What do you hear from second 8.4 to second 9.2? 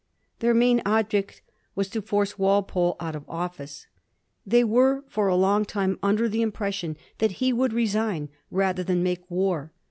rather than